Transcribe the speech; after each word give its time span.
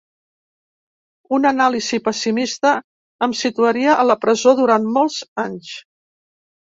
Una 1.37 1.51
anàlisi 1.55 1.99
pessimista 2.07 2.71
em 3.29 3.37
situaria 3.43 3.93
a 3.97 4.07
la 4.13 4.19
presó 4.25 4.59
durant 4.61 4.89
molts 4.97 5.19
anys. 5.49 5.75